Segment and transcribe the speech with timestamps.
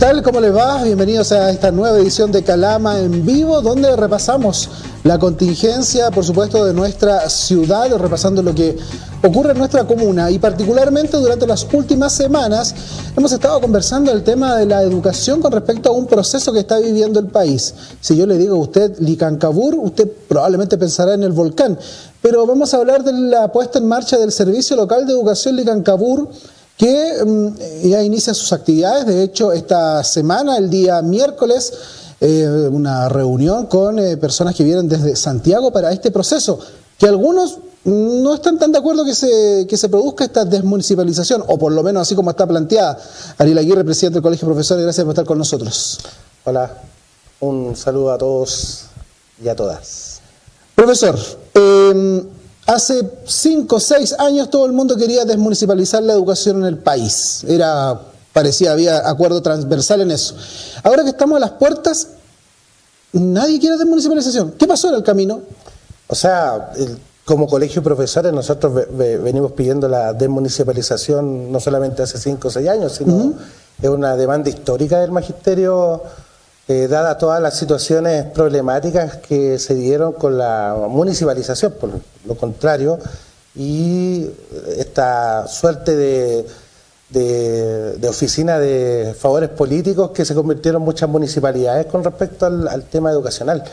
[0.00, 0.22] tal?
[0.22, 0.82] ¿Cómo les va?
[0.82, 4.70] Bienvenidos a esta nueva edición de Calama en vivo, donde repasamos
[5.04, 8.78] la contingencia, por supuesto, de nuestra ciudad, repasando lo que
[9.22, 12.74] ocurre en nuestra comuna y particularmente durante las últimas semanas
[13.14, 16.78] hemos estado conversando el tema de la educación con respecto a un proceso que está
[16.78, 17.74] viviendo el país.
[18.00, 21.78] Si yo le digo a usted Licancabur, usted probablemente pensará en el volcán,
[22.22, 26.30] pero vamos a hablar de la puesta en marcha del Servicio Local de Educación Licancabur
[26.80, 29.04] que mm, ya inicia sus actividades.
[29.04, 31.74] De hecho, esta semana, el día miércoles,
[32.18, 36.58] eh, una reunión con eh, personas que vienen desde Santiago para este proceso,
[36.96, 41.58] que algunos no están tan de acuerdo que se, que se produzca esta desmunicipalización, o
[41.58, 42.98] por lo menos así como está planteada.
[43.36, 45.98] Ariel Aguirre, presidente del Colegio de Profesores, gracias por estar con nosotros.
[46.44, 46.78] Hola,
[47.40, 48.86] un saludo a todos
[49.44, 50.22] y a todas.
[50.74, 51.18] Profesor,
[51.52, 52.22] eh,
[52.70, 57.44] Hace cinco o seis años todo el mundo quería desmunicipalizar la educación en el país.
[57.48, 58.00] Era,
[58.32, 60.36] parecía, había acuerdo transversal en eso.
[60.84, 62.06] Ahora que estamos a las puertas,
[63.12, 64.52] nadie quiere desmunicipalización.
[64.52, 65.40] ¿Qué pasó en el camino?
[66.06, 66.70] O sea,
[67.24, 72.68] como colegio de profesores nosotros venimos pidiendo la desmunicipalización no solamente hace cinco o seis
[72.68, 73.32] años, sino
[73.82, 76.04] es una demanda histórica del magisterio
[76.70, 81.90] eh, dada todas las situaciones problemáticas que se dieron con la municipalización, por
[82.24, 82.96] lo contrario,
[83.56, 84.30] y
[84.76, 86.46] esta suerte de,
[87.08, 93.64] de, oficina de favores políticos que se convirtieron muchas municipalidades con respecto al, tema educacional.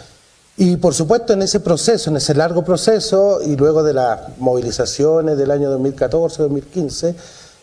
[0.58, 5.38] Y por supuesto en ese proceso, en ese largo proceso, y luego de las movilizaciones
[5.38, 7.14] del año 2014-2015,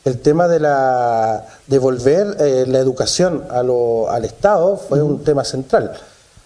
[0.05, 5.93] el tema de la devolver eh, la educación al Estado fue un tema central.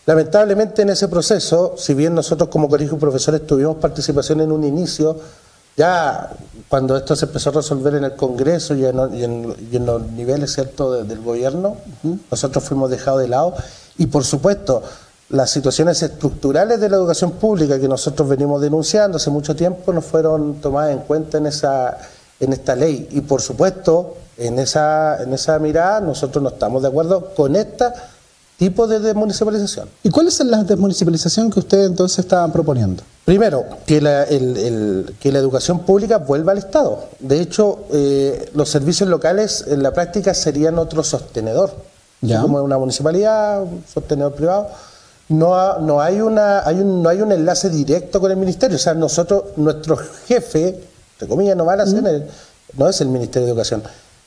[0.07, 4.65] Lamentablemente en ese proceso, si bien nosotros como colegio de profesores tuvimos participación en un
[4.65, 5.19] inicio,
[5.77, 6.31] ya
[6.69, 11.05] cuando esto se empezó a resolver en el Congreso y en, los niveles ¿cierto?
[11.05, 11.77] del gobierno,
[12.31, 13.55] nosotros fuimos dejados de lado
[13.99, 14.83] y por supuesto
[15.31, 20.01] las situaciones estructurales de la educación pública que nosotros venimos denunciando hace mucho tiempo no
[20.01, 21.99] fueron tomadas en cuenta en esa
[22.41, 23.09] en esta ley.
[23.11, 27.87] Y por supuesto, en esa, en esa mirada nosotros no estamos de acuerdo con este
[28.57, 29.89] tipo de desmunicipalización.
[30.03, 33.03] ¿Y cuál es la desmunicipalización que ustedes entonces estaban proponiendo?
[33.25, 37.05] Primero, que la, que la educación pública vuelva al Estado.
[37.21, 41.73] De hecho, eh, los servicios locales en la práctica serían otro sostenedor.
[42.21, 42.41] ¿Ya?
[42.41, 44.69] Como una municipalidad, un sostenedor privado.
[45.29, 48.77] No, no, hay una, hay un, no hay un enlace directo con el ministerio.
[48.77, 49.97] O sea, nosotros, nuestro
[50.27, 50.81] jefe
[51.19, 52.29] entre comillas, no van a ser,
[52.77, 53.83] no es el Ministerio de Educación.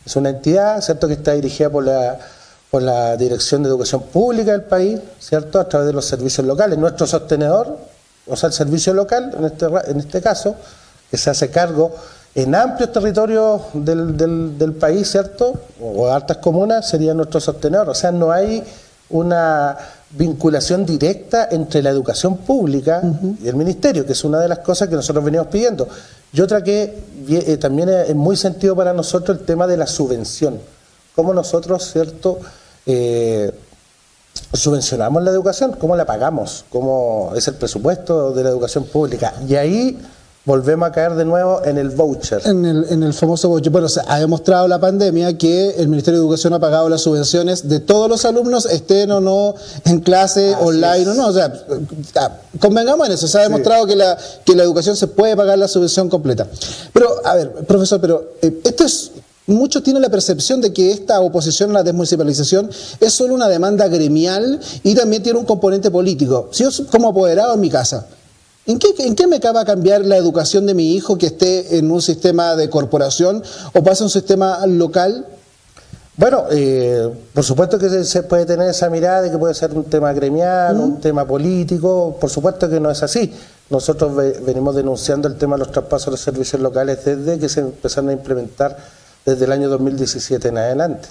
[0.06, 2.20] Es una entidad, ¿cierto?, que está dirigida por la,
[2.70, 6.78] por la Dirección de Educación Pública del país, ¿cierto?, a través de los servicios locales.
[6.78, 7.78] Nuestro sostenedor,
[8.28, 10.58] o sea, el servicio local, en este, en este caso,
[11.10, 11.96] que se hace cargo
[12.36, 14.18] en amplios territorios del,
[14.58, 17.88] del, país, ¿cierto?, o altas comunas, sería nuestro sostenedor.
[17.88, 18.62] O sea, no hay
[19.10, 19.78] una
[20.14, 23.02] vinculación directa entre la educación pública
[23.42, 25.88] y el ministerio, que es una de las cosas que nosotros venimos pidiendo.
[26.34, 26.98] Y otra que
[27.30, 30.60] eh, también es muy sentido para nosotros el tema de la subvención.
[31.16, 32.40] Cómo nosotros, ¿cierto?,
[32.86, 33.52] eh,
[34.54, 39.34] subvencionamos la educación, cómo la pagamos, cómo es el presupuesto de la educación pública.
[39.48, 40.00] Y ahí
[40.46, 42.42] volvemos a caer de nuevo en el voucher.
[42.46, 43.72] En el, en el famoso voucher.
[43.72, 47.80] Bueno, ha demostrado la pandemia que el Ministerio de Educación ha pagado las subvenciones de
[47.80, 51.28] todos los alumnos, estén o no en clase, online o no.
[51.28, 51.54] O sea,
[52.16, 53.28] ah, convengamos en eso.
[53.28, 56.48] Se ha demostrado que, la, que la educación se puede pagar la subvención completa.
[56.94, 59.12] Pero, a ver, profesor, pero eh, esto es
[59.48, 62.70] muchos tienen la percepción de que esta oposición a la desmunicipalización
[63.00, 66.50] es solo una demanda gremial y también tiene un componente político.
[66.52, 68.08] Si yo como apoderado en mi casa
[68.72, 71.92] ¿En qué, ¿En qué, me acaba cambiar la educación de mi hijo que esté en
[71.92, 73.44] un sistema de corporación
[73.74, 75.26] o pasa a un sistema local?
[76.16, 79.84] Bueno, eh, por supuesto que se puede tener esa mirada de que puede ser un
[79.84, 83.34] tema gremial, un tema político, por supuesto que no es así.
[83.70, 84.16] Nosotros
[84.46, 88.12] venimos denunciando el tema de los traspasos de los servicios locales desde que se empezaron
[88.12, 88.78] a implementar
[89.26, 91.10] desde el año 2017 en adelante.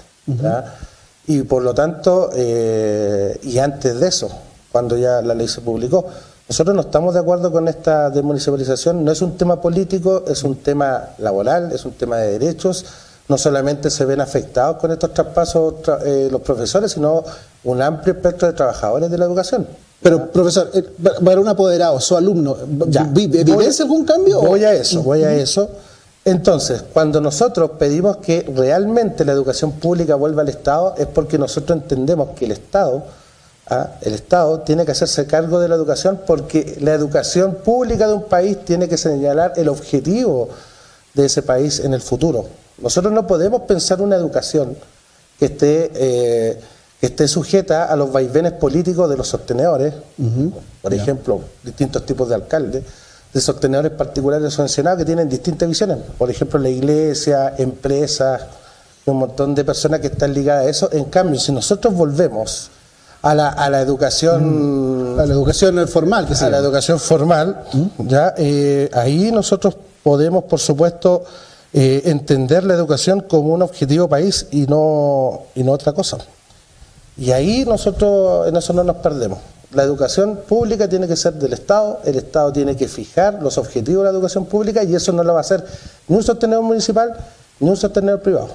[1.27, 4.31] Y por lo tanto, eh, y antes de eso,
[4.71, 6.07] cuando ya la ley se publicó,
[6.51, 10.57] nosotros no estamos de acuerdo con esta desmunicipalización, no es un tema político, es un
[10.57, 12.83] tema laboral, es un tema de derechos.
[13.29, 15.75] No solamente se ven afectados con estos traspasos
[16.05, 17.23] eh, los profesores, sino
[17.63, 19.65] un amplio espectro de trabajadores de la educación.
[20.01, 20.83] Pero, profesor, eh,
[21.23, 22.57] para un apoderado, su alumno,
[23.15, 24.41] ¿evidencia algún cambio?
[24.41, 25.69] Voy a eso, voy a eso.
[26.25, 31.77] Entonces, cuando nosotros pedimos que realmente la educación pública vuelva al Estado, es porque nosotros
[31.81, 33.05] entendemos que el Estado
[34.01, 38.23] el Estado tiene que hacerse cargo de la educación porque la educación pública de un
[38.23, 40.49] país tiene que señalar el objetivo
[41.13, 42.45] de ese país en el futuro.
[42.79, 44.75] Nosotros no podemos pensar una educación
[45.39, 46.59] que esté, eh,
[46.99, 49.93] que esté sujeta a los vaivenes políticos de los sostenedores,
[50.81, 52.83] por ejemplo, distintos tipos de alcaldes,
[53.33, 58.41] de sostenedores particulares subvencionados que tienen distintas visiones, por ejemplo, la iglesia, empresas,
[59.05, 60.89] un montón de personas que están ligadas a eso.
[60.91, 62.69] En cambio, si nosotros volvemos
[63.21, 65.15] a la, a la educación...
[65.19, 67.63] A la educación formal, que A la educación formal,
[67.99, 71.23] ya eh, ahí nosotros podemos, por supuesto,
[71.73, 76.17] eh, entender la educación como un objetivo país y no, y no otra cosa.
[77.17, 79.39] Y ahí nosotros en eso no nos perdemos.
[79.73, 84.03] La educación pública tiene que ser del Estado, el Estado tiene que fijar los objetivos
[84.03, 85.63] de la educación pública y eso no lo va a hacer
[86.07, 87.15] ni un sostenedor municipal
[87.59, 88.49] ni un sostenedor privado.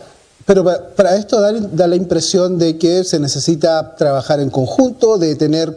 [0.47, 0.65] Pero
[0.95, 5.77] para esto da, la impresión de que se necesita trabajar en conjunto, de tener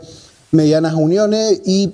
[0.52, 1.92] medianas uniones y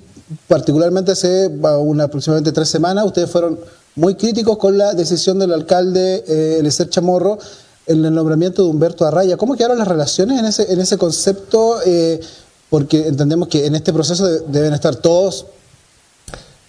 [0.47, 3.59] particularmente hace una, aproximadamente tres semanas ustedes fueron
[3.95, 7.37] muy críticos con la decisión del alcalde eh, Elecer Chamorro
[7.87, 9.37] en el nombramiento de Humberto Arraya.
[9.37, 11.77] ¿Cómo quedaron las relaciones en ese, en ese concepto?
[11.85, 12.19] Eh,
[12.69, 15.45] porque entendemos que en este proceso deben estar todos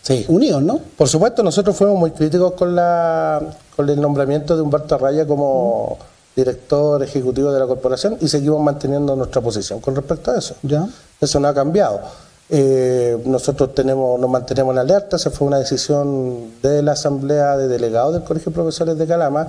[0.06, 0.25] sí.
[0.29, 0.81] unidos, ¿no?
[0.97, 3.43] Por supuesto, nosotros fuimos muy críticos con, la,
[3.75, 5.99] con el nombramiento de Humberto Arraya como
[6.37, 10.55] director ejecutivo de la corporación y seguimos manteniendo nuestra posición con respecto a eso.
[10.62, 10.87] ¿Ya?
[11.20, 12.00] Eso no ha cambiado.
[12.49, 17.67] Eh, nosotros tenemos, nos mantenemos en alerta, se fue una decisión de la Asamblea de
[17.67, 19.49] Delegados del Colegio de Profesores de Calama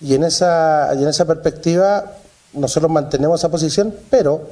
[0.00, 2.04] y en esa, y en esa perspectiva
[2.52, 4.42] nosotros mantenemos esa posición, pero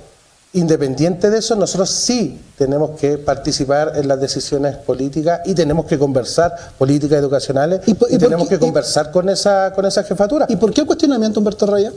[0.55, 5.99] independiente de eso, nosotros sí tenemos que participar en las decisiones políticas y tenemos que
[5.99, 10.47] conversar políticas educacionales y, y, tenemos que conversar con esa, con esa jefatura.
[10.49, 11.93] ¿Y por qué el cuestionamiento, Humberto Raya?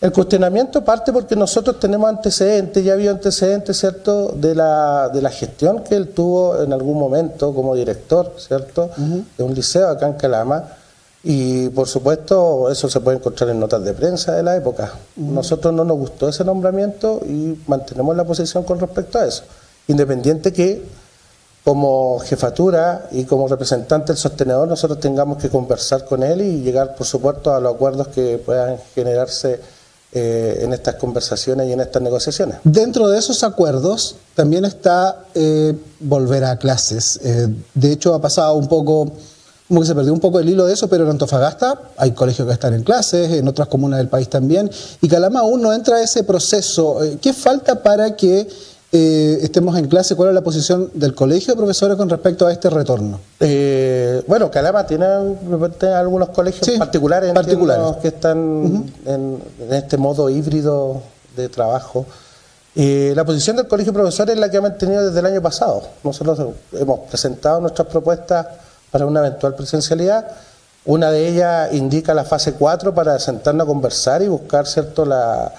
[0.00, 5.30] El cuestionamiento parte porque nosotros tenemos antecedentes, ya había antecedentes, ¿cierto?, de la, de la
[5.30, 9.24] gestión que él tuvo en algún momento como director, ¿cierto?, uh -huh.
[9.38, 10.64] de un liceo acá en Calama.
[11.24, 14.92] Y por supuesto, eso se puede encontrar en notas de prensa de la época.
[14.92, 15.22] -huh.
[15.22, 19.44] Nosotros no nos gustó ese nombramiento y mantenemos la posición con respecto a eso.
[19.86, 20.82] Independiente que,
[21.64, 26.96] como jefatura y como representante del sostenedor, nosotros tengamos que conversar con él y llegar,
[26.96, 29.60] por supuesto, a los acuerdos que puedan generarse
[30.14, 32.58] eh, en estas conversaciones y en estas negociaciones.
[32.64, 37.18] Dentro de esos acuerdos también está eh, volver a clases.
[37.24, 39.10] Eh, de hecho, ha pasado un poco,
[39.68, 42.46] como que se perdió un poco el hilo de eso, pero en Antofagasta hay colegios
[42.46, 44.70] que están en clases, en otras comunas del país también,
[45.00, 47.02] y Calama aún no entra a ese proceso.
[47.02, 48.46] Eh, ¿Qué falta para que
[48.94, 52.52] eh, estemos en clase, ¿cuál es la posición del colegio de profesores con respecto a
[52.52, 53.18] este retorno?
[53.40, 57.96] Eh, bueno, Calama tiene, algunos colegios Sí, particulares, particulares.
[58.02, 61.00] que están en, en este modo híbrido
[61.34, 62.04] de trabajo.
[62.74, 65.40] Eh, la posición del colegio de profesores es la que ha mantenido desde el año
[65.42, 65.82] pasado.
[66.04, 68.46] Nosotros hemos presentado nuestras propuestas
[68.92, 70.28] para una eventual presencialidad.
[70.84, 75.52] Una de ellas indica la fase 4 para sentarnos a conversar y buscar cierto la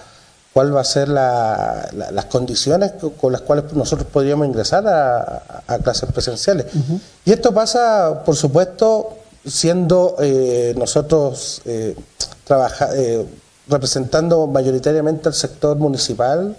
[0.53, 5.63] cuál va a ser la, la, las condiciones con las cuales nosotros podríamos ingresar a,
[5.65, 6.67] a clases presenciales.
[6.75, 6.99] Uh -huh.
[7.25, 11.95] Y esto pasa, por supuesto, siendo eh, nosotros eh,
[12.43, 13.25] trabaja, eh,
[13.67, 16.55] representando mayoritariamente al sector municipal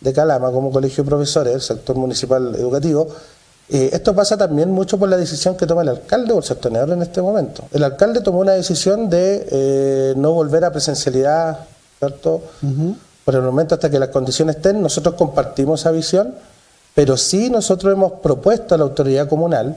[0.00, 3.08] de Calama como colegio de profesores, el sector municipal educativo,
[3.68, 6.90] eh, esto pasa también mucho por la decisión que toma el alcalde o el sostenedor
[6.90, 7.64] en este momento.
[7.72, 11.60] El alcalde tomó una decisión de eh, no volver a presencialidad,
[11.98, 12.42] ¿cierto?
[12.62, 12.96] Uh -huh.
[13.24, 16.34] Por el momento hasta que las condiciones estén, nosotros compartimos esa visión,
[16.94, 19.76] pero sí nosotros hemos propuesto a la autoridad comunal,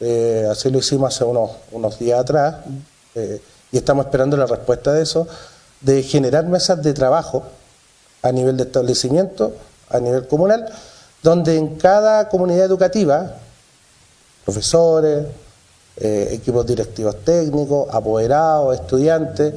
[0.00, 2.56] eh, así lo hicimos hace unos, unos días atrás,
[3.14, 3.40] eh,
[3.70, 5.28] y estamos esperando la respuesta de eso,
[5.82, 7.44] de generar mesas de trabajo
[8.22, 9.52] a nivel de establecimiento,
[9.90, 10.66] a nivel comunal,
[11.22, 13.36] donde en cada comunidad educativa,
[14.44, 15.26] profesores,
[15.96, 19.54] eh, equipos directivos técnicos, apoderados, estudiantes,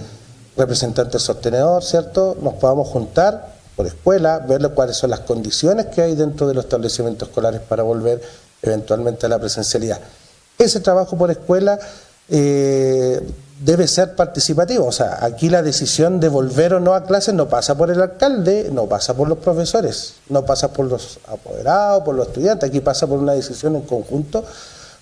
[0.57, 2.37] representantes sostenedor, ¿cierto?
[2.41, 6.65] Nos podamos juntar por escuela, ver cuáles son las condiciones que hay dentro de los
[6.65, 8.21] establecimientos escolares para volver
[8.61, 9.99] eventualmente a la presencialidad.
[10.57, 11.79] Ese trabajo por escuela
[12.29, 13.21] eh,
[13.63, 14.85] debe ser participativo.
[14.85, 18.01] O sea, aquí la decisión de volver o no a clases no pasa por el
[18.01, 22.81] alcalde, no pasa por los profesores, no pasa por los apoderados, por los estudiantes, aquí
[22.81, 24.43] pasa por una decisión en conjunto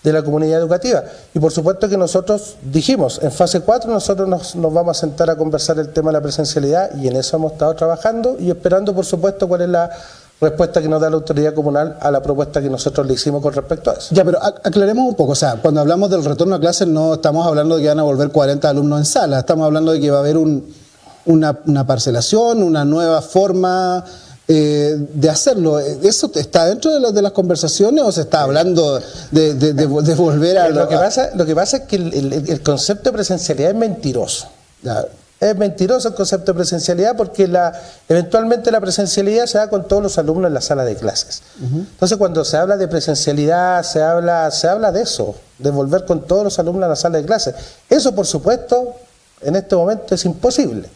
[0.03, 1.03] de la comunidad educativa.
[1.33, 5.29] Y por supuesto que nosotros dijimos, en fase 4 nosotros nos, nos, vamos a sentar
[5.29, 8.95] a conversar el tema de la presencialidad y en eso hemos estado trabajando y esperando,
[8.95, 9.91] por supuesto, cuál es la
[10.41, 13.53] respuesta que nos da la autoridad comunal a la propuesta que nosotros le hicimos con
[13.53, 14.13] respecto a eso.
[14.13, 17.45] Ya, pero aclaremos un poco, o sea, cuando hablamos del retorno a clases no estamos
[17.45, 20.17] hablando de que van a volver 40 alumnos en sala, estamos hablando de que va
[20.17, 20.73] a haber un,
[21.25, 24.03] una, una parcelación, una nueva forma
[24.47, 25.77] eh, de hacerlo.
[25.77, 30.15] ¿Eso está dentro de, la, de, las conversaciones o se está hablando de, de, de
[30.15, 30.69] volver a...
[30.69, 33.77] Lo que, pasa, lo que pasa es que el, el, el concepto de presencialidad es
[33.77, 34.47] mentiroso.
[34.81, 35.05] Ya.
[35.41, 37.73] Es mentiroso el concepto de presencialidad porque la,
[38.07, 41.41] eventualmente la presencialidad se da con todos los alumnos en la sala de clases.
[41.59, 46.27] Entonces cuando se habla de presencialidad, se habla, se habla de eso, de volver con
[46.27, 47.55] todos los alumnos a la sala de clases.
[47.89, 48.93] Eso por supuesto
[49.41, 50.87] en este momento es imposible,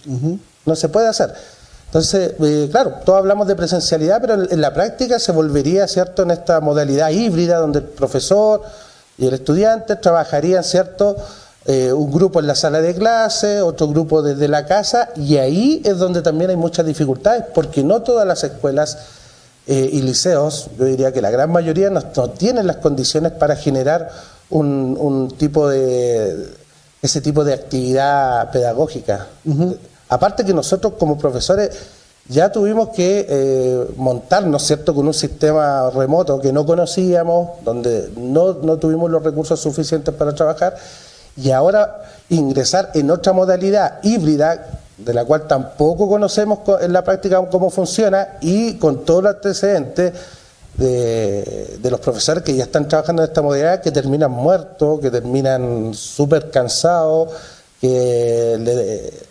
[0.64, 1.34] no se puede hacer.
[1.88, 6.32] Entonces, eh, claro, todos hablamos de presencialidad, pero en, la práctica se volvería, ¿cierto?, en
[6.32, 8.62] esta modalidad híbrida donde el profesor
[9.18, 11.16] y el estudiante trabajarían, ¿cierto?,
[11.68, 15.82] eh, un grupo en la sala de clase, otro grupo desde la casa, y ahí
[15.84, 19.00] es donde también hay muchas dificultades, porque no todas las escuelas
[19.66, 22.02] eh, y liceos, yo diría que la gran mayoría no,
[22.38, 24.12] tienen las condiciones para generar
[24.52, 26.50] un, tipo de
[27.02, 29.26] ese tipo de actividad pedagógica.
[30.08, 31.72] Aparte que nosotros como profesores
[32.28, 38.54] ya tuvimos que eh, montarnos, ¿cierto?, con un sistema remoto que no conocíamos, donde no,
[38.54, 40.76] no tuvimos los recursos suficientes para trabajar
[41.38, 47.46] y ahora ingresar en otra modalidad híbrida, de la cual tampoco conocemos en la práctica
[47.50, 50.13] cómo funciona, y con todo el antecedente
[50.77, 55.94] de, los profesores que ya están trabajando en esta modalidad, que terminan muertos, que terminan
[55.94, 57.30] súper cansados,
[57.82, 59.22] que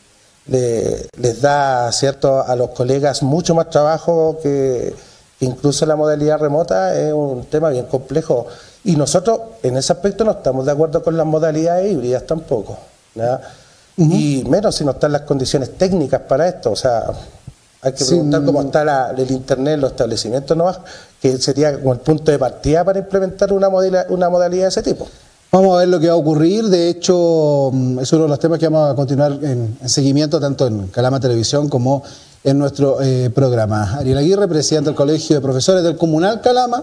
[0.47, 4.95] les da cierto a los colegas mucho más trabajo que
[5.41, 8.47] incluso la modalidad remota, es un tema bien complejo.
[8.85, 12.79] Y nosotros en ese aspecto no estamos de acuerdo con las modalidades híbridas tampoco.
[13.97, 16.73] Y menos si no están las condiciones técnicas para esto.
[16.73, 17.07] O sea,
[17.81, 20.81] hay que preguntar cómo está el Internet en los establecimientos nomás,
[21.21, 24.83] que sería como el punto de partida para implementar una, modalidad, una modalidad de ese
[24.83, 25.07] tipo.
[25.51, 26.65] Vamos a ver lo que va a ocurrir.
[26.65, 30.67] De hecho, mm, es uno de los temas que vamos a continuar en, seguimiento, tanto
[30.67, 32.03] en Calama Televisión como
[32.43, 33.99] en nuestro eh, programa.
[33.99, 36.83] Ariel Aguirre, presidente del Colegio de Profesores del Comunal Calama.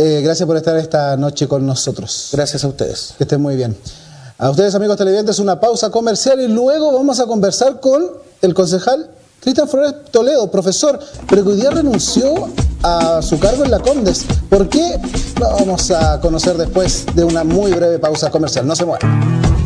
[0.00, 2.28] Eh, gracias por estar esta noche con nosotros.
[2.30, 3.14] Gracias a ustedes.
[3.18, 3.76] Que estén muy bien.
[4.38, 8.06] A ustedes, amigos televidentes, una pausa comercial y luego vamos a conversar con
[8.40, 12.48] el concejal Cristian Flores Toledo, profesor, pero que hoy día renunció
[12.84, 14.24] a su cargo en la Condes.
[14.48, 15.00] ¿Por qué?
[15.40, 18.68] Lo vamos a conocer después de una muy breve pausa comercial.
[18.68, 19.57] No se muevan.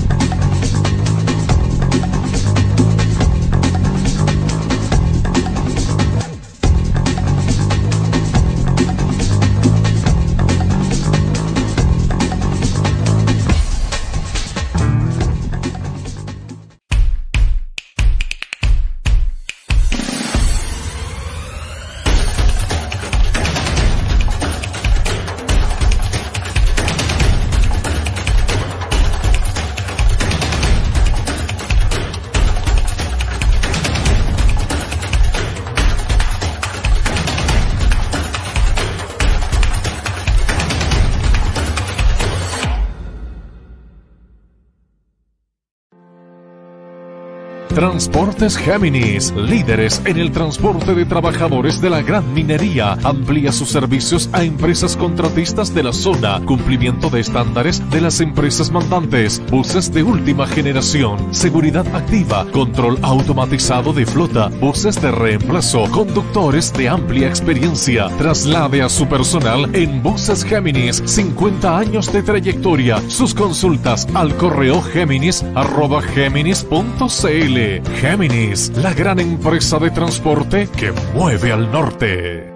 [47.75, 54.29] Transportes Géminis, líderes en el transporte de trabajadores de la gran minería, amplía sus servicios
[54.35, 60.03] a empresas contratistas de la zona, cumplimiento de estándares de las empresas mandantes, buses de
[60.03, 68.09] última generación, seguridad activa, control automatizado de flota, buses de reemplazo, conductores de amplia experiencia,
[68.19, 73.01] traslade a su personal en Buses Géminis, 50 años de trayectoria.
[73.09, 77.63] Sus consultas al correo géminis arroba géminis.cl
[78.01, 82.52] Géminis, la gran empresa de transporte que mueve al norte.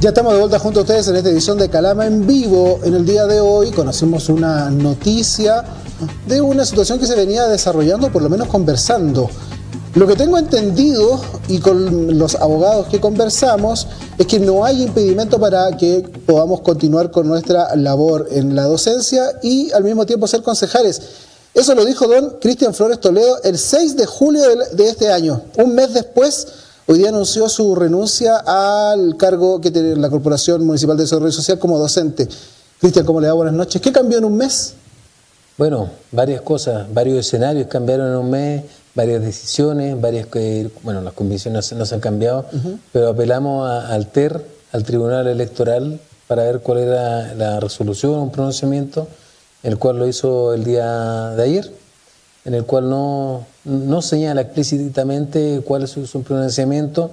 [0.00, 2.80] Ya estamos de vuelta junto a ustedes en esta edición de Calama en vivo.
[2.84, 5.62] En el día de hoy conocimos una noticia
[6.26, 9.28] de una situación que se venía desarrollando, por lo menos conversando.
[9.94, 15.38] Lo que tengo entendido y con los abogados que conversamos es que no hay impedimento
[15.38, 20.42] para que podamos continuar con nuestra labor en la docencia y al mismo tiempo ser
[20.42, 21.02] concejales.
[21.52, 25.74] Eso lo dijo don Cristian Flores Toledo el 6 de julio de este año, un
[25.74, 26.46] mes después
[26.90, 31.56] Hoy día anunció su renuncia al cargo que tiene la Corporación Municipal de Desarrollo Social
[31.56, 32.26] como docente.
[32.80, 33.34] Cristian, ¿cómo le va?
[33.34, 33.80] Buenas noches.
[33.80, 34.74] ¿Qué cambió en un mes?
[35.56, 41.12] Bueno, varias cosas, varios escenarios cambiaron en un mes, varias decisiones, varias que, bueno, las
[41.12, 42.46] condiciones no se han cambiado,
[42.92, 49.06] pero apelamos al TER, al Tribunal Electoral, para ver cuál era la resolución, un pronunciamiento,
[49.62, 51.72] el cual lo hizo el día de ayer,
[52.44, 57.10] en el cual no, no señala explícitamente cuál es su, pronunciamiento,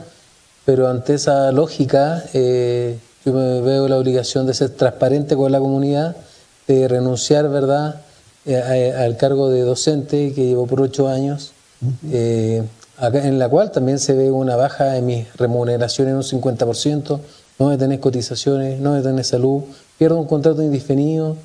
[0.65, 5.59] pero ante esa lógica eh, yo me veo la obligación de ser transparente con la
[5.59, 6.15] comunidad,
[6.67, 8.01] de renunciar, ¿verdad?,
[8.45, 11.51] eh, al cargo de docente que llevo por ocho años,
[12.09, 12.63] eh,
[13.01, 17.19] en la cual también se ve una baja en mis remuneraciones en un 50%,
[17.59, 19.63] no voy a tener cotizaciones, no voy a tener salud,
[19.97, 21.35] pierdo un contrato indefinido.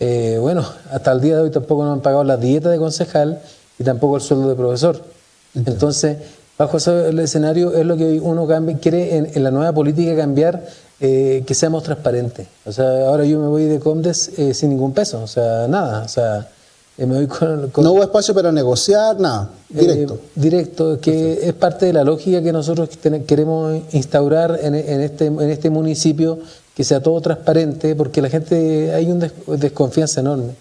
[0.00, 3.40] Eh, bueno, hasta el día de hoy tampoco me han pagado la dieta de concejal
[3.78, 5.00] y tampoco el sueldo de profesor.
[5.54, 6.16] Entonces,
[6.56, 8.48] bajo ese escenario es lo que uno
[8.80, 10.64] quiere en, la nueva política cambiar
[11.00, 12.46] eh, que seamos transparentes.
[12.66, 16.02] O sea, ahora yo me voy de Comdes eh, sin ningún peso, o sea, nada.
[16.02, 16.48] O sea,
[16.98, 20.18] eh, me voy con, No hubo espacio para negociar, nada, directo.
[20.34, 22.90] directo, que es parte de la lógica que nosotros
[23.26, 26.38] queremos instaurar en, este, en este municipio,
[26.74, 30.54] que sea todo transparente, porque la gente, hay una desconfianza enorme.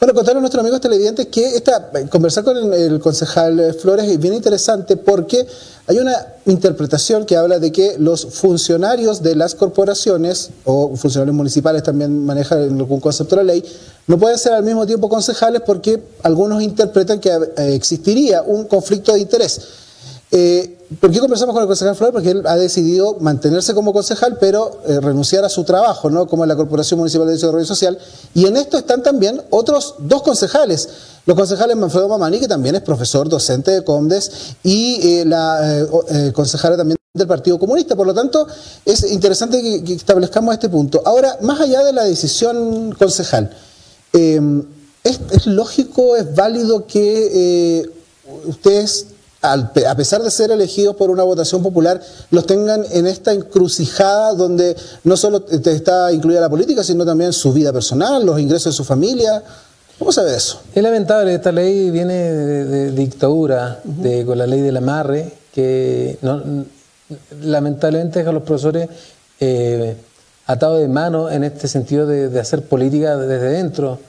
[0.00, 4.34] Bueno, contarle a nuestros amigos televidentes que esta, conversar con el, concejal Flores es bien
[4.34, 5.46] interesante porque
[5.86, 6.14] hay una
[6.46, 12.80] interpretación que habla de que los funcionarios de las corporaciones o funcionarios municipales también manejan
[12.80, 13.64] algún concepto de la ley,
[14.08, 19.20] no pueden ser al mismo tiempo concejales porque algunos interpretan que existiría un conflicto de
[19.20, 19.60] interés.
[20.30, 22.14] Eh, ¿Por qué conversamos con el concejal Flores?
[22.14, 26.26] Porque él ha decidido mantenerse como concejal, pero eh, renunciar a su trabajo, ¿no?
[26.26, 27.98] como en la Corporación Municipal de Desarrollo Social.
[28.32, 30.88] Y en esto están también otros dos concejales.
[31.26, 35.86] Los concejales Manfredo Mamani, que también es profesor docente de Condes, y eh, la
[36.32, 37.94] concejala también del Partido Comunista.
[37.94, 38.46] Por lo tanto,
[38.86, 41.02] es interesante que, establezcamos este punto.
[41.04, 43.50] Ahora, más allá de la decisión concejal,
[44.14, 44.40] ¿es,
[45.04, 47.90] ¿es, lógico, es válido que
[48.46, 49.08] ustedes
[49.40, 54.76] a pesar de ser elegidos por una votación popular, los tengan en esta encrucijada donde
[55.04, 58.84] no solo está incluida la política, sino también su vida personal, los ingresos de su
[58.84, 59.42] familia.
[59.98, 60.60] ¿Cómo se ve eso?
[60.74, 66.18] Es lamentable, esta ley viene de, dictadura, de, con la ley del amarre, que
[67.40, 68.88] lamentablemente deja a los profesores
[69.38, 69.96] eh,
[70.46, 74.00] atados de mano en este sentido de, hacer política desde dentro.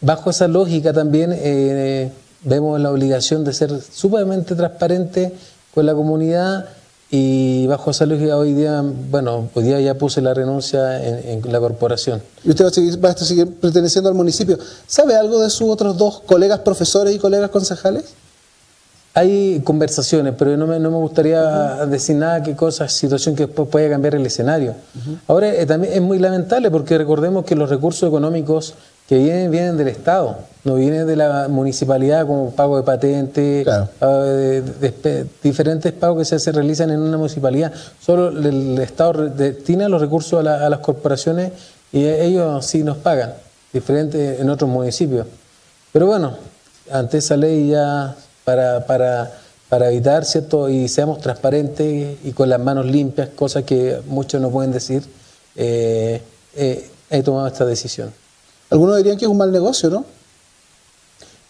[0.00, 1.34] Bajo esa lógica también...
[1.34, 2.10] Eh,
[2.44, 5.32] vemos la obligación de ser sumamente transparente
[5.74, 6.66] con la comunidad
[7.10, 11.60] y bajo esa lógica hoy día, bueno, hoy día ya puse la renuncia en, la
[11.60, 12.20] corporación.
[12.42, 14.58] ¿Y usted va a, seguir, va a seguir perteneciendo al municipio?
[14.86, 18.04] ¿Sabe algo de sus otros dos colegas profesores y colegas concejales?
[19.16, 23.68] Hay conversaciones, pero no me, no me gustaría decir nada, qué cosa, situación que después
[23.68, 24.74] pueda cambiar el escenario.
[25.28, 28.74] Ahora, eh, también es muy lamentable porque recordemos que los recursos económicos
[29.08, 33.64] que vienen, vienen del Estado, no vienen de la municipalidad como pago de patente,
[34.00, 37.72] de, diferentes pagos que se, realizan en una municipalidad.
[38.00, 41.52] Solo el, Estado destina los recursos a, las corporaciones
[41.92, 43.34] y ellos sí nos pagan,
[43.72, 45.26] diferente en otros municipios.
[45.92, 46.36] Pero bueno,
[46.90, 49.32] ante esa ley ya para, para,
[49.68, 50.70] para evitar, ¿cierto?
[50.70, 55.04] Y seamos transparentes y con las manos limpias, cosas que muchos no pueden decir,
[55.56, 56.22] eh,
[56.56, 58.23] eh, he tomado esta decisión.
[58.70, 60.04] Algunos dirían que es un mal negocio, ¿no?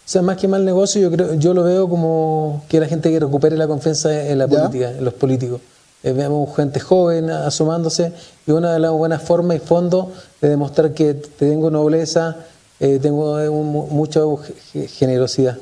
[0.04, 3.10] O sea, más que mal negocio, yo creo, yo lo veo como que la gente
[3.10, 5.60] que recupere la confianza en la política, en los políticos.
[6.02, 8.12] Eh, vemos gente joven asomándose
[8.46, 10.08] y una de las buenas formas y fondos
[10.42, 12.36] de demostrar que tengo nobleza,
[12.78, 14.20] eh, tengo eh, mucha
[14.88, 15.56] generosidad.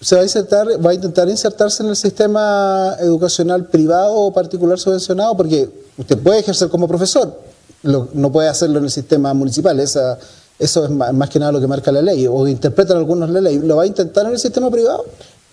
[0.00, 4.78] ¿Se va a, insertar, va a intentar insertarse en el sistema educacional privado o particular
[4.78, 5.36] subvencionado?
[5.36, 5.68] Porque
[5.98, 7.36] usted puede ejercer como profesor,
[7.82, 9.78] no puede hacerlo en el sistema municipal.
[9.80, 10.16] Esa,
[10.60, 13.58] eso es más que nada lo que marca la ley, o interpretan algunos la ley.
[13.58, 15.04] ¿Lo va a intentar en el sistema privado?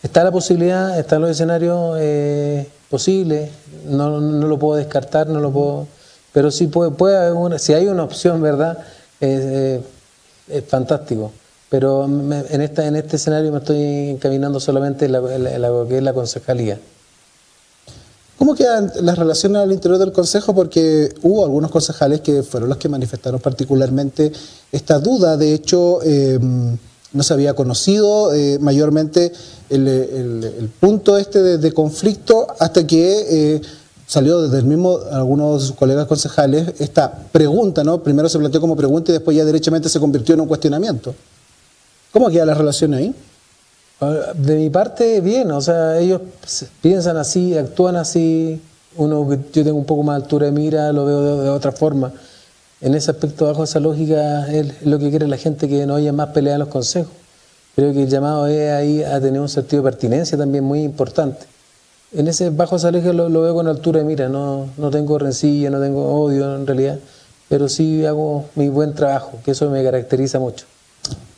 [0.04, 3.50] Está la posibilidad, están los escenarios eh, posibles,
[3.88, 5.88] no, lo puedo descartar, no lo puedo,
[6.34, 8.78] pero sí puede, puede haber una, si hay una opción, ¿verdad?
[9.20, 9.82] es
[10.68, 11.32] fantástico.
[11.70, 16.14] Pero en, esta, en este escenario me estoy encaminando solamente en, lo que es la
[16.14, 16.80] concejalía.
[18.38, 20.54] ¿Cómo quedan las relaciones al interior del Consejo?
[20.54, 24.32] Porque hubo algunos concejales que fueron los que manifestaron particularmente
[24.72, 25.38] esta duda.
[25.38, 26.38] De hecho, eh,
[27.14, 29.32] no se había conocido eh, mayormente
[29.70, 33.62] el, punto este de, conflicto hasta que eh,
[34.06, 38.04] salió desde el mismo algunos de sus colegas concejales esta pregunta, ¿no?
[38.04, 41.16] Primero se planteó como pregunta y después ya derechamente se convirtió en un cuestionamiento.
[42.12, 43.16] ¿Cómo queda la relación ahí?
[44.00, 46.22] De mi parte, bien, o sea, ellos
[46.82, 48.62] piensan así, actúan así,
[48.96, 52.12] uno yo tengo un poco más altura de mira, lo veo de, otra forma.
[52.80, 56.14] en ese aspecto, bajo esa lógica, es lo que quiere la gente, que no haya
[56.14, 57.12] más pelea en los consejos.
[57.76, 61.48] Creo que el llamado es ahí a tener un sentido de pertinencia también muy importante.
[62.14, 65.72] En ese bajo esa lógica lo, veo con altura de mira, no, no tengo rencilla,
[65.72, 67.00] no tengo odio en realidad,
[67.50, 70.66] pero sí hago mi buen trabajo, que eso me caracteriza mucho.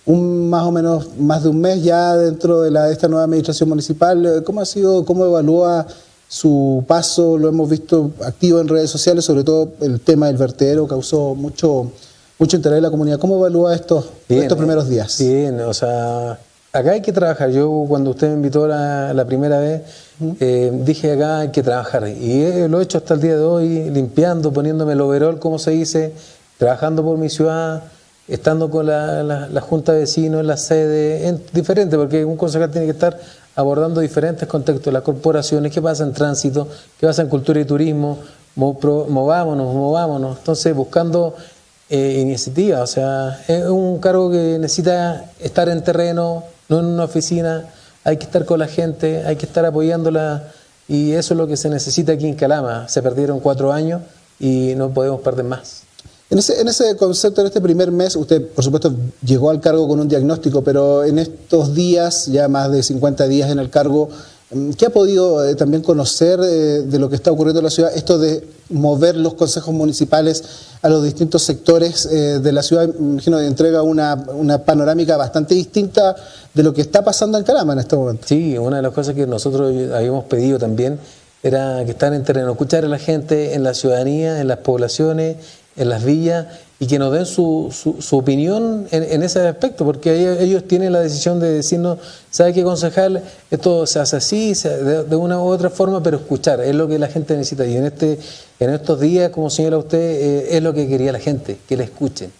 [0.10, 3.26] Un más o menos más de un mes ya dentro de, la, de esta nueva
[3.26, 5.86] administración municipal, ¿cómo ha sido, cómo evalúa
[6.28, 7.38] su paso?
[7.38, 11.92] Lo hemos visto activo en redes sociales, sobre todo el tema del vertedero causó mucho
[12.40, 13.20] mucho interés en la comunidad.
[13.20, 15.18] ¿Cómo evalúa estos, estos primeros días?
[15.20, 16.40] Bien, o sea,
[16.72, 17.52] acá hay que trabajar.
[17.52, 19.82] Yo cuando usted me invitó la, primera vez,
[20.40, 22.08] eh, dije acá hay que trabajar.
[22.08, 25.72] Y lo he hecho hasta el día de hoy, limpiando, poniéndome el overall, como se
[25.72, 26.14] dice,
[26.58, 27.84] trabajando por mi ciudad,
[28.30, 32.94] estando con la, Junta de Vecinos, la sede, en, diferente, porque un concejal tiene que
[32.94, 33.20] estar
[33.56, 36.68] abordando diferentes contextos, las corporaciones, qué pasa en tránsito,
[37.00, 38.20] qué pasa en cultura y turismo,
[38.56, 40.38] movámonos, movámonos.
[40.38, 41.36] Entonces, buscando
[41.90, 42.84] eh, iniciativa.
[42.84, 47.66] O sea, es un cargo que necesita estar en terreno, no en una oficina.
[48.04, 50.52] Hay que estar con la gente, hay que estar apoyándola.
[50.88, 52.88] Y eso es lo que se necesita aquí en Calama.
[52.88, 54.02] Se perdieron cuatro años
[54.40, 55.89] y no podemos perder más.
[56.30, 58.94] En ese, en ese concepto, en este primer mes, usted, por supuesto,
[59.26, 63.50] llegó al cargo con un diagnóstico, pero en estos días, ya más de 50 días
[63.50, 64.10] en el cargo,
[64.52, 67.70] Mm, ¿Qué ha podido eh, también conocer eh, de lo que está ocurriendo en la
[67.70, 67.92] ciudad?
[67.96, 70.44] Esto de mover los consejos municipales
[70.82, 74.18] a los distintos sectores eh, de la ciudad, me imagino, entrega una,
[74.66, 76.16] panorámica bastante distinta
[76.54, 78.26] de lo que está pasando en Calama en este momento.
[78.28, 81.00] Sí, una de las cosas que nosotros habíamos pedido también
[81.44, 85.38] era que estar en terreno, escuchar a la gente en la ciudadanía, en las poblaciones,
[85.80, 86.46] en las villas
[86.78, 91.40] y que nos den su, su, opinión en, ese aspecto, porque ellos, tienen la decisión
[91.40, 93.22] de decirnos, ¿sabe qué concejal?
[93.50, 97.08] Esto se hace así, de, una u otra forma, pero escuchar, es lo que la
[97.08, 97.66] gente necesita.
[97.66, 98.18] Y en, este,
[98.62, 101.84] en estos días, como señala usted, eh, es lo que quería la gente, que la
[101.84, 102.32] escuchen,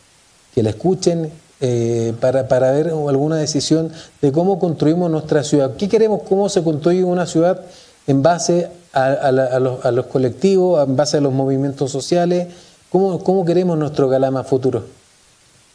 [0.56, 5.76] que la escuchen eh, para, para ver alguna decisión de cómo construimos nuestra ciudad.
[5.76, 6.22] ¿Qué queremos?
[6.28, 7.62] ¿Cómo se construye una ciudad
[8.08, 12.48] en base a los colectivos, en base a los movimientos sociales?
[12.92, 14.84] ¿Cómo, queremos nuestro Calama futuro?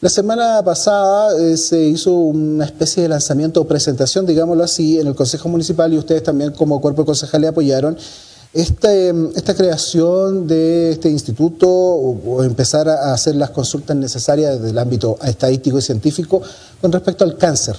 [0.01, 5.07] La semana pasada eh, se hizo una especie de lanzamiento o presentación, digámoslo así, en
[5.07, 7.97] el Consejo Municipal y ustedes también como cuerpo concejal le apoyaron
[8.53, 14.77] este, esta creación de este instituto o, empezar a hacer las consultas necesarias desde el
[14.77, 16.41] ámbito estadístico y científico
[16.81, 17.77] con respecto al cáncer,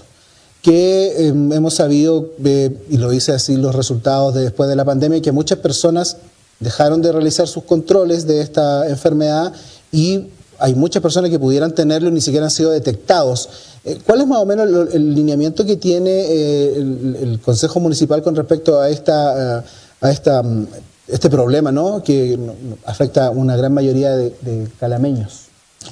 [0.62, 5.20] que em, hemos sabido, y lo dice así los resultados de después de la pandemia,
[5.20, 6.16] que muchas personas
[6.60, 9.52] dejaron de realizar sus controles de esta enfermedad
[9.92, 13.48] y hay muchas personas que pudieran tenerlo y ni siquiera han sido detectados.
[13.84, 18.34] Eh, ¿Cuál es más o menos el, lineamiento que tiene eh, el, Consejo Municipal con
[18.34, 19.64] respecto a esta,
[20.00, 20.66] a esta, mm,
[21.08, 22.02] este problema ¿no?
[22.02, 22.38] que
[22.84, 25.42] afecta a una gran mayoría de, calameños?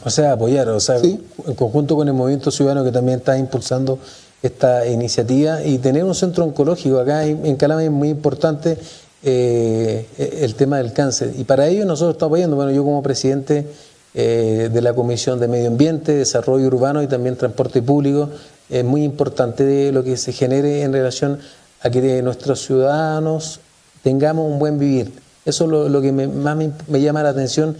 [0.05, 3.98] O sea, apoyar, o sea, en conjunto con el Movimiento Ciudadano que también está impulsando
[4.42, 8.77] esta iniciativa y tener un centro oncológico acá en Calama es muy importante
[9.26, 10.06] eh,
[10.42, 11.32] el tema del cáncer.
[11.38, 13.66] Y para ello nosotros estamos apoyando, bueno, yo como presidente
[14.12, 18.28] eh, de la Comisión de Medio Ambiente, Desarrollo Urbano y también Transporte Público,
[18.68, 21.38] es muy importante lo que se genere en relación
[21.80, 23.60] a que nuestros ciudadanos
[24.02, 25.10] tengamos un buen vivir.
[25.46, 27.76] Eso es lo, que más me, llama la atención,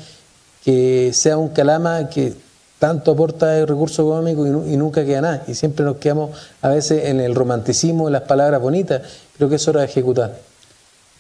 [0.65, 2.35] que sea un calama que
[2.79, 5.45] tanto aporta el recurso económico y, y, nunca queda nada.
[5.47, 6.31] Y siempre nos quedamos
[6.63, 9.03] a veces en el romanticismo, en las palabras bonitas.
[9.37, 10.54] Creo que es hora de ejecutar.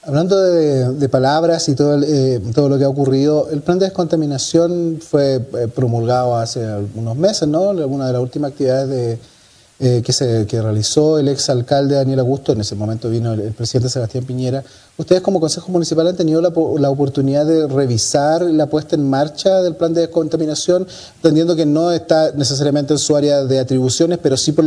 [0.06, 4.98] Hablando de, palabras y todo, eh, todo lo que ha ocurrido, el plan de descontaminación
[5.00, 6.60] fue eh, promulgado hace
[6.94, 7.70] unos meses, ¿no?
[7.70, 9.18] Una de las últimas actividades de,
[9.80, 13.52] eh, que, se, que realizó el ex alcalde Daniel Augusto, en ese momento vino el,
[13.52, 14.62] presidente Sebastián Piñera.
[14.96, 19.60] ¿Ustedes como Consejo Municipal han tenido la, la, oportunidad de revisar la puesta en marcha
[19.60, 24.36] del plan de descontaminación, entendiendo que no está necesariamente en su área de atribuciones, pero
[24.36, 24.66] sí por,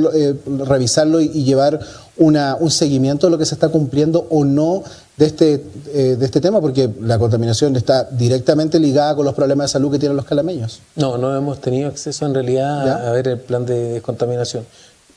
[0.68, 1.80] revisarlo y, y llevar
[2.18, 4.84] una, un seguimiento de lo que se está cumpliendo o no
[5.18, 5.63] de este,
[5.94, 6.62] eh, de este tema?
[6.62, 10.80] Porque la contaminación está directamente ligada con los problemas de salud que tienen los calameños.
[10.96, 14.66] No, no hemos tenido acceso en realidad a ver el plan de descontaminación.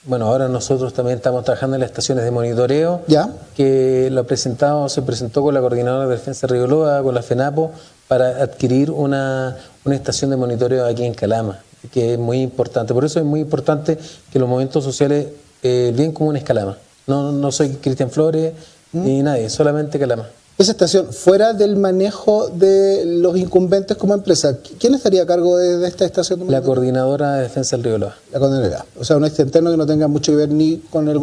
[0.05, 3.29] Bueno, ahora nosotros también estamos trabajando en las estaciones de monitoreo, ¿Ya?
[3.55, 7.71] que lo presentado, se presentó con la coordinadora de defensa de Rioloa, con la FENAPO,
[8.09, 11.59] para adquirir una, una estación de monitoreo aquí en Calama,
[11.93, 12.95] que es muy importante.
[12.95, 13.99] Por eso es muy importante
[14.33, 15.29] que los movimientos sociales,
[15.63, 16.79] eh, bien como una escalama.
[17.07, 18.55] No, no soy Cristian Flores,
[18.93, 20.27] ni nadie, solamente Calama.
[20.61, 25.88] Esa estación, fuera del manejo de los incumbentes como empresa, ¿quién estaría a cargo de,
[25.88, 26.51] esta estación?
[26.51, 28.14] La coordinadora de defensa del río Loa.
[28.31, 28.85] La coordinadora.
[28.99, 31.18] O sea, un ente interno que no tenga mucho que ver ni con el,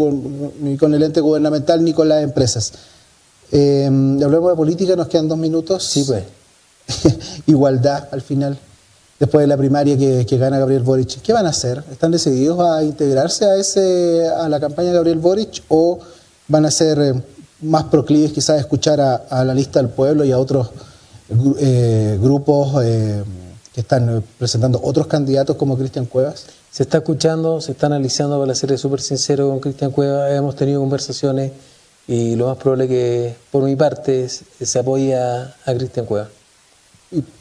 [0.60, 2.74] ni con el ente gubernamental ni con las empresas.
[3.52, 5.84] Eh, hablemos de política, nos quedan dos minutos.
[5.84, 6.24] Sí, pues.
[7.46, 8.58] Igualdad al final.
[9.20, 11.22] después de la primaria que, que, gana Gabriel Boric.
[11.22, 11.84] ¿Qué van a hacer?
[11.92, 16.00] ¿Están decididos a integrarse a, ese, a la campaña de Gabriel Boric o
[16.48, 17.14] van a ser eh,
[17.62, 20.70] más proclives quizás a escuchar a, la lista del pueblo y a otros
[21.60, 23.24] eh, grupos eh,
[23.74, 26.46] que están presentando otros candidatos como Cristian Cuevas?
[26.72, 30.80] Se está escuchando, se está analizando, para ser súper sincero con Cristian Cuevas, hemos tenido
[30.80, 31.52] conversaciones
[32.08, 36.30] y lo más probable que por mi parte se apoya a Cristian Cuevas.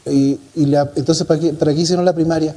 [0.05, 0.39] Y,
[0.95, 2.55] entonces, ¿para qué, ¿para qué hicieron la primaria?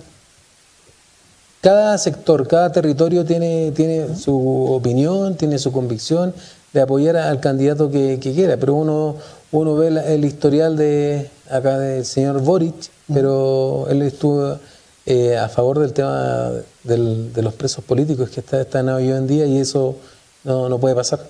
[1.61, 6.33] Cada sector, cada territorio tiene, tiene su opinión, tiene su convicción
[6.73, 9.17] de apoyar al candidato que, quiera, pero uno,
[9.53, 14.59] uno ve el historial de acá del señor Boric, pero él estuvo
[15.07, 16.53] eh, a favor del tema
[16.85, 19.97] de los presos políticos que está, están hoy en día y eso
[20.45, 21.21] no, no puede pasar.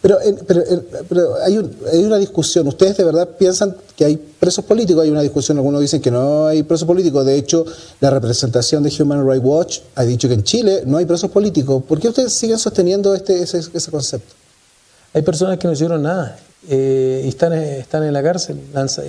[0.00, 0.64] Pero, pero,
[1.08, 1.58] pero hay,
[1.92, 2.66] hay, una discusión.
[2.66, 5.04] ¿Ustedes de verdad piensan que hay presos políticos?
[5.04, 5.58] Hay una discusión.
[5.58, 7.24] Algunos dicen que no hay presos políticos.
[7.24, 7.64] De hecho,
[8.00, 11.84] la representación de Human Rights Watch ha dicho que en Chile no hay presos políticos.
[11.86, 14.41] ¿Por qué ustedes siguen sosteniendo este, ese, ese concepto?
[15.14, 16.36] Hay personas que no hicieron nada
[16.68, 18.58] eh, y están, están en la cárcel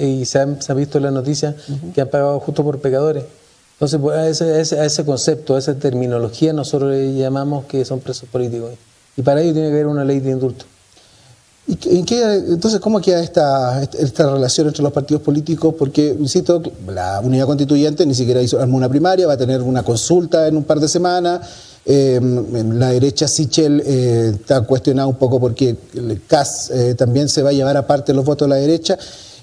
[0.01, 1.55] y se ha, visto en las noticias
[1.93, 3.23] que han pagado justo por pecadores.
[3.73, 7.99] Entonces, pues, a, ese, a, ese, concepto, a esa terminología, nosotros le llamamos que son
[7.99, 8.71] presos políticos.
[9.15, 10.65] Y para ello tiene que haber una ley de indulto.
[11.65, 12.05] ¿Y
[12.49, 15.73] entonces, cómo queda esta, esta relación entre los partidos políticos?
[15.79, 20.47] Porque, insisto, la unidad constituyente ni siquiera hizo una primaria, va a tener una consulta
[20.47, 21.41] en un par de semanas.
[21.85, 27.41] Eh, la derecha Sichel eh, está cuestionada un poco porque el CAS eh, también se
[27.41, 28.97] va a llevar aparte los votos de la derecha.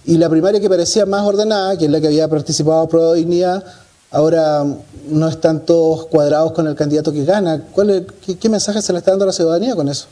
[0.06, 3.18] Y la primaria que parecía más ordenada, que es la que había participado Prueba de
[3.18, 3.62] Dignidad,
[4.10, 4.64] ahora
[5.08, 7.62] no están todos cuadrados con el candidato que gana.
[7.72, 10.06] ¿Cuál qué, qué mensaje se le está dando a la ciudadanía con eso?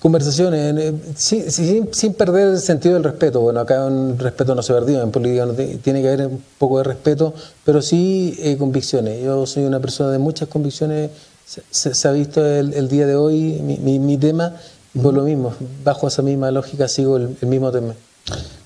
[0.00, 3.40] Conversaciones, eh, sin, sin, perder el sentido del respeto.
[3.40, 6.78] Bueno, acá un respeto no se perdió, en política no tiene que haber un poco
[6.78, 7.34] de respeto,
[7.64, 9.22] pero sí eh, convicciones.
[9.22, 11.10] Yo soy una persona de muchas convicciones,
[11.44, 14.54] se, ha visto el, día de hoy mi, mi, tema,
[14.94, 15.52] y por lo mismo,
[15.84, 17.94] bajo esa misma lógica sigo el mismo tema.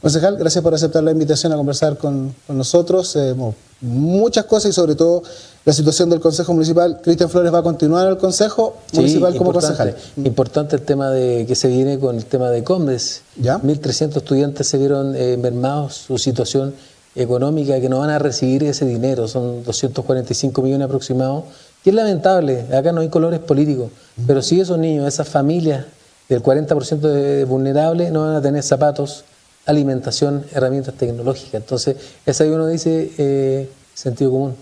[0.00, 3.16] Concejal, gracias por aceptar la invitación a conversar con, nosotros.
[3.16, 3.34] Eh,
[3.80, 5.22] muchas cosas y sobre todo
[5.64, 7.00] la situación del Consejo Municipal.
[7.02, 9.94] Cristian Flores va a continuar al Consejo Municipal como concejal.
[10.18, 13.22] Importante el tema de que se viene con el tema de Combes.
[13.36, 13.58] ¿Ya?
[13.58, 16.74] 1.300 estudiantes se vieron eh, mermados su situación
[17.14, 21.44] económica, que no van a recibir ese dinero, son 245 millones aproximados.
[21.84, 23.90] Y es lamentable, acá no hay colores políticos,
[24.26, 25.84] pero sí esos niños, esas familias
[26.28, 29.24] del 40% de vulnerables no van a tener zapatos,
[29.66, 31.54] alimentación, herramientas tecnológicas.
[31.54, 34.56] Entonces, es ahí uno dice eh, sentido común.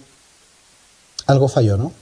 [1.27, 1.93] Algo falló, ¿no?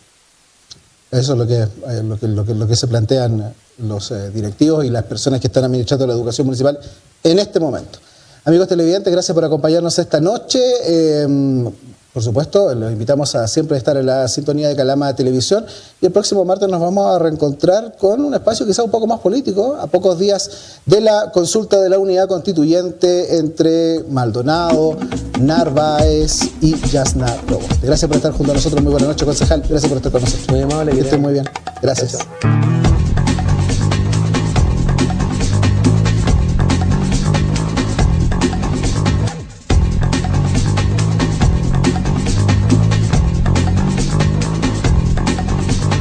[1.11, 4.91] Eso es lo que, eh, lo que, lo que, se plantean los eh, directivos y
[4.91, 6.79] las personas que están administrando la educación municipal
[7.25, 7.99] en este momento.
[8.45, 10.61] Amigos televidentes, gracias por acompañarnos esta noche.
[12.13, 15.65] Por supuesto, los invitamos a siempre estar en la sintonía de Calama Televisión
[16.01, 19.21] y el próximo martes nos vamos a reencontrar con un espacio quizá un poco más
[19.21, 24.97] político, a pocos días de la consulta de la unidad constituyente entre Maldonado,
[25.39, 27.67] Narváez y Yasna Robo.
[27.81, 30.49] Gracias por estar junto a nosotros, muy buenas noches concejal, gracias por estar con nosotros.
[30.51, 30.93] Muy amable.
[30.93, 31.45] Que esté muy bien.
[31.81, 32.19] Gracias.